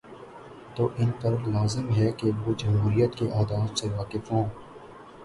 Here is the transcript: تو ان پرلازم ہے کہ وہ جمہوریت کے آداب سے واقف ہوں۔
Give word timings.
تو 0.75 0.87
ان 0.97 1.11
پرلازم 1.21 1.89
ہے 1.89 2.11
کہ 2.11 2.31
وہ 2.45 2.53
جمہوریت 2.57 3.15
کے 3.15 3.31
آداب 3.33 3.77
سے 3.77 3.89
واقف 3.89 4.31
ہوں۔ 4.31 4.49